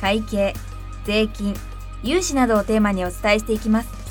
[0.00, 0.54] 会計
[1.04, 1.54] 税金
[2.02, 4.06] 融資などをテーマにお伝えしていきます。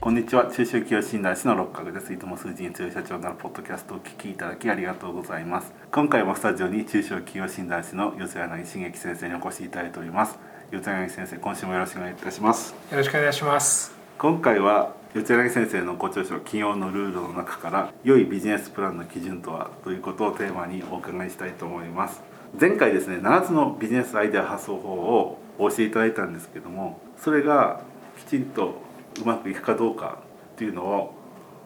[0.00, 0.46] こんにちは。
[0.46, 2.12] 中小企業診断士の六角です。
[2.12, 5.72] いつも数字に強い社長になるポッドキャストをお聞きいただきありがとうございます。
[5.90, 10.38] 今回もスタジオに中小企業診断士の四柳茂樹先生にお越しいただいております。
[10.70, 12.74] 四柳先生今週もよろしくお願いいたします。
[12.90, 13.92] よろしくお願いします。
[14.18, 22.22] 今回は四柳先生のご著書企業のルールの中から良いビジネスプランの基準とはということをテーマにお伺いしたいと思います
[22.58, 27.80] 前回ですね7つのビジネスアイデア発想法を教えいただいたんですけどもそれが
[28.18, 28.80] きちんと
[29.20, 30.18] うまくいくかどうか
[30.54, 31.14] っていうのを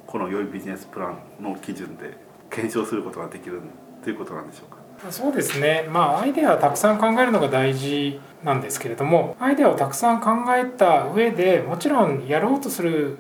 [0.07, 2.17] この良いビジネスプランの基準で
[2.51, 3.61] 検証することができる
[4.03, 5.11] ということなんでしょうか。
[5.11, 5.89] そうですね。
[5.91, 13.19] まあアイデアをたくさん考えるのが大事なんですけれどもアイデアをたくさん考えた上でもちろんやろうとする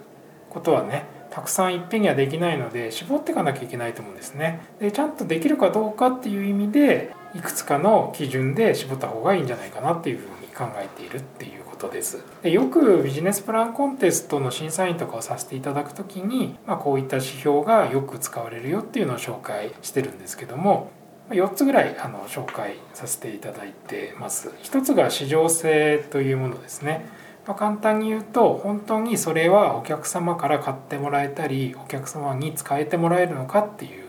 [0.50, 4.60] ことはねたくさんいっぺんにはできないので絞っていかなきゃいけないと思うんですね。
[4.78, 12.22] でちゃんとできるかどうかっていう意味でいくつかの基準で絞った方がいいんじゃないかなっていうふうに考えているっていうことです。
[12.42, 20.90] でよくビジネスプランコンテストの審査員とかをさせていただく時に、まあ、こういった指標がよく使われるよっていうのを紹介してるんですけども
[21.30, 24.50] 4つぐらいあの紹介させていただいてます。
[24.62, 27.06] 1つが市場性というものですね。
[27.46, 34.01] まあ、簡単に言うと本当にそれはお客様から買ってもらえたりお客様に使えてもらえるのかっていう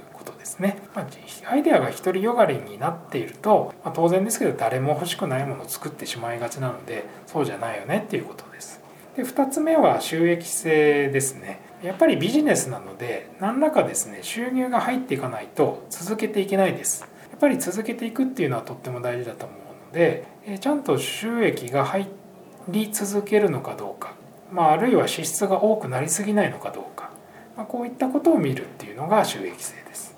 [0.44, 1.08] ですね、まあ、
[1.52, 8.81] アイデアが独りよがりになっていると、まあ、当然ですけど誰も欲しくないものを作ってしまいがちなのでそうじゃないよねっていうことです。
[9.16, 11.61] で2つ目は収益性ですね。
[11.83, 17.07] やっぱりビジネスなので何らかですね収入が入っていかないと続けていけないです。
[17.31, 20.25] やっぱり続けていくっていうのはとっても大事だと思うので
[20.59, 22.07] ちゃんと収益が入
[22.69, 24.13] り続けるのかどうか、
[24.51, 27.09] まあ、あるいは支出が多くなりすぎないのかどうか、
[27.57, 30.12] まあ、こういったことを見るっていうのが収益性です。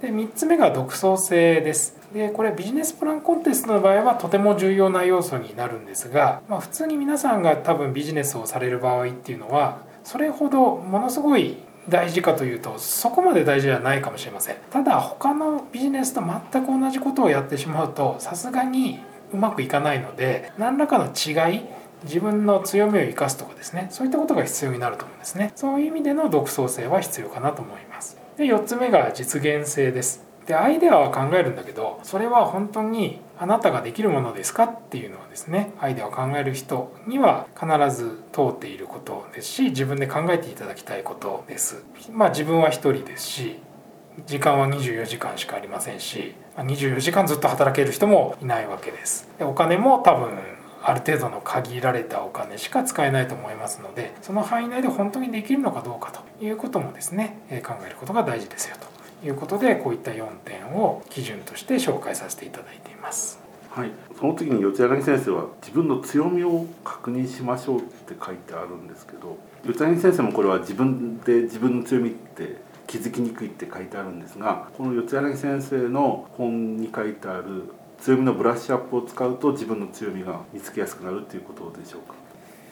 [0.00, 1.96] で3つ目が独創性です。
[2.12, 14.56] でこれビジネスプランコンテストの場合はとても重要な要素になるんですが、まあ、普通に皆さんが多分ビジネスをされる場合っていうのはそれほどものすごい大事かというとそこまで大事ではないかもしれません。
[14.70, 19.00] ただ他のビジネスと全く同じことをやってしまうとさすがに
[19.32, 21.62] うまくいかないので何らかの違い
[22.04, 25.52] 自分の強みを生かすとかですねそういったことが必要になると思うんですね。
[25.56, 28.17] そういう意味での独創性は必要かなと思います。
[28.38, 30.24] で4つ目が実現性です。
[30.46, 41.84] でアイデアは考えるんだけどそれは本当にあなたができるものですかっていうのはですねアイデアを考える人には必ず通っていることですし自分で考えていただきたいことです。
[42.12, 43.58] まあ自分は一人ですし
[44.26, 49.28] 時間は24時間しかありませんし24時間ずっと働ける人もいないわけです。
[49.38, 50.30] でお金も多分
[50.82, 58.76] ある程度の限られたお金しか使えないと思いますのでその範囲内で本当にできるのかどうかということもですね考えることが大事ですよ
[59.20, 63.40] ということでこういった4点を基準として紹介させていただいています。
[63.70, 72.56] はい、その時に四柳先生は自分の強みを確認しましょうって書いてあるんですけど四柳先生もこれは自分で自分の強みって
[72.88, 82.14] 気づきにくいって書いてあるんですがこの四柳先生の本に書いてある強みのブラッシュアップを使うと自分の強みが見つけやすくなるということでしょうか？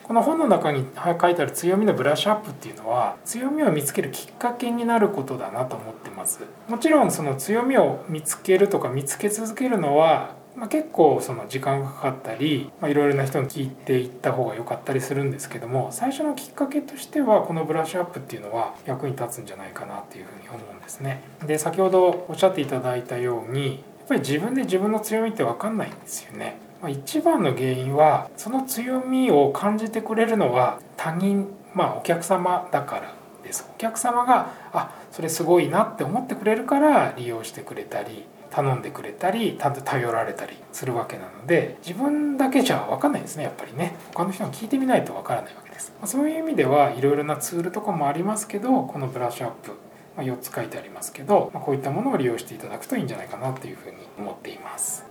[0.04, 21.22] この本の中に書いてある強みのブラッシュアップっていうのは強みを見つけるきっかけになることだなと思ってますもちろんその強みを見つけるとか見つけ続けるのはまあ、結構その時間がかかったりいろいろな人に聞いていった方が良かったりするんですけども最初のきっかけとしてはこのブラッシュアップっていうのは役に立つんじゃないかなっていうふうに思うんですね。
[21.46, 26.58] で先ほどおっしゃっていただいたようにぱり自分で自分の強みって分かんないんですよね。
[26.80, 33.68] まあ、一番の原因はその強みを感じてくれるのは他人まあお客様だからです。
[33.74, 43.96] お客様があそれすごいなって思ってくれるから利用してくれたり頼んでくれたり頼られたりするわけなので自分だけじゃ分かんないですねやっぱりね。
[44.14, 45.92] 他の人に聞いてみないと分からないわけです。
[46.00, 49.72] まそういう意味ではいろいろなツールとかもありますけどこのブラッシュアップ
[50.16, 55.04] ま4つ書いてありますけどまこういったものを利用していただくといいんじゃないかなというふうに思っています。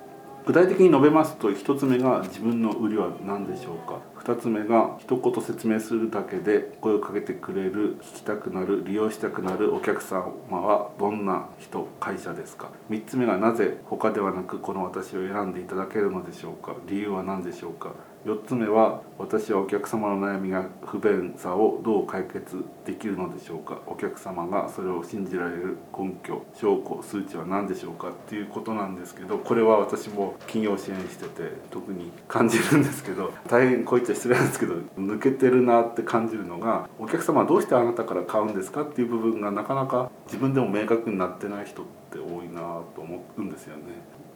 [0.45, 3.99] 具体的に述べますと1つ目が自分の売りは何でしょうか
[4.31, 16.75] ？2つ目が一言説明するだけで声をかけてくれる聞きたくなる利用したくなるお客様はどんな人会社ですか？3つ目がなぜ他ではなくこの私を選んでいただけるのでしょうか？
[16.87, 17.93] 理由は何でしょうか？
[18.25, 23.79] 4つ目は私はお客様の悩みや不便さをどう解決できるのでしょうか？
[23.85, 43.83] お客様がそれを信じられる根拠証拠数値は何でしょうかっていうことなんですけどこれは私も企業支援してて特に感じるんですけど大変こういっちゃ失礼なんですけど抜けてるなって感じるのがお客様はどうしてあなたから買うんですかっていう部分がなかなか自分でも明確になってない人って多いなと思うんですよね。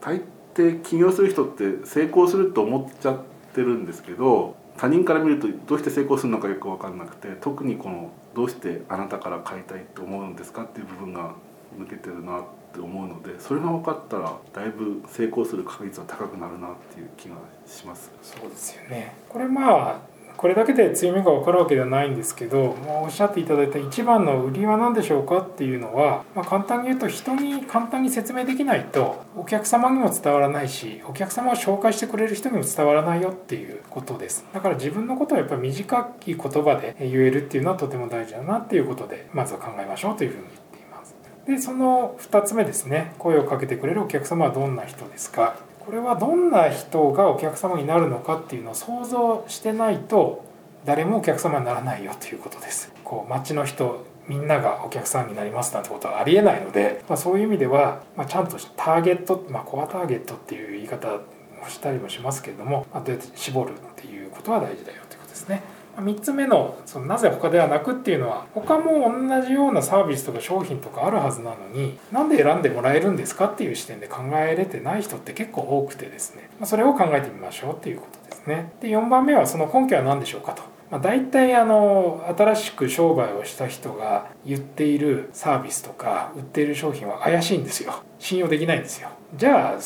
[0.00, 0.22] 大
[0.54, 11.34] 抵起業する人って成功すると思っちゃってってるんですけど他人から見るとどうして成功するのかよく分かんなくて特にこのどうしてあなたから買いたいと思うんですかっていう部分が
[11.78, 17.34] 抜けてるなって思うのでそれが分かったらだいぶ成功する確率は高くなるなっていう気が
[17.66, 18.10] します。
[18.22, 20.00] そうですよねこれまあ
[20.36, 34.44] これだけで強みが分かるわけではないんですけど、まあ、おっしゃっていただいた一番の売りは何でしょうかっていうのは、まあ、簡単に言うと人に簡単に説明できないとお客様にも伝わらないしお客様を紹介してくれる人にも伝わらないよっていうことです。
[34.52, 41.14] だから自分のことをやっぱり短い言葉で言えるっていうのはとても大事だなっていうことでまずは考えましょうというふうに言っています。
[41.46, 43.12] でその2つ目ですね。
[43.18, 45.56] 声をかけてくれるお客様はどんな人ですか？
[45.90, 50.44] これはどんな人がお客様になるのかっていうのを想像してないと
[50.84, 52.92] 誰もお客様にならないよということです。
[53.02, 61.22] こう街の人みんながお客さんになりますなんてことはありえないので、まあ、そういう意味では、まあ、ちゃんとターゲット、まあ、コアターゲットっていう言い方を
[61.68, 65.60] したりもしますけれども、まあ、どうやって絞るっていうことは大事だよということですね。
[66.00, 78.72] 3つ目のそのなぜ他ではなくっていうのは他も同じようなサービスとか商品とかあるはずなのになんで選んでもらえるんですかっていう視点で考えれてない人って結構多くてですねそれを考えてみましょうっていうことですね。
[78.80, 80.62] で4番目はその根拠は何でしょうかと。
[80.90, 89.78] まあ、大体あの新しく商売をした人が言っているサービスとか売っている商品は怪しいんですよ信用できないんですよじゃあ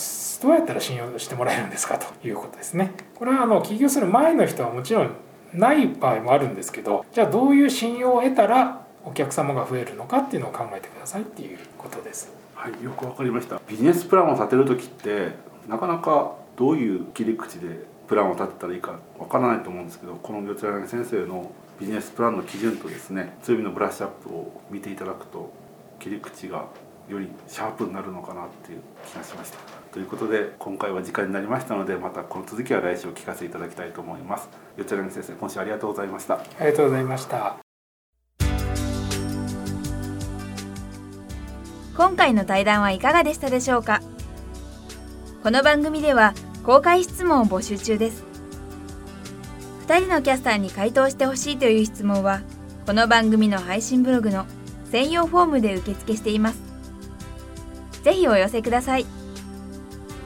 [0.43, 5.11] どうやったら信用してもらえるんですかということですねこれはあの起業する前の人はもちろん
[5.55, 12.33] ない場合もあるんですけどじゃあどういう信用を得たらお客様が増えるのかっていうのを考えてくださいっていうことです。
[12.55, 13.61] はい、よくわかりました。
[13.69, 15.33] ビジネスプランを立てる時って
[15.69, 25.53] なかなかどういう切り口でプランを立てたらいいかわからないと思うんですけど、この四谷先生のビジネスプランの基準とですね、強みのブラッシュアップを見ていただくと
[25.99, 26.67] 切り口が
[27.09, 29.84] よりシャープになるのかなっていう気がしました。
[29.95, 34.49] ということで今回は時間になりましたのでまたこの続きは来週お聞かせいただきたいと思います。
[34.77, 36.35] 四谷先生今週ありがとうございました。
[36.35, 37.59] ありがとうございました。
[41.97, 44.01] 今回の対談はいかがでしたでしょうか？
[45.45, 48.25] この番組では公開質問を募集中です。
[49.87, 52.41] 2人のキャスターに回答してほしいという質問は
[52.85, 54.45] この番組の配信ブログの
[54.91, 56.61] 専用フォームで受付しています。
[58.03, 59.07] ぜひお寄せください。